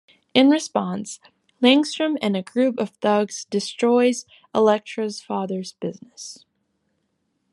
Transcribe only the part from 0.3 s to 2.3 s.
In response, Langstrom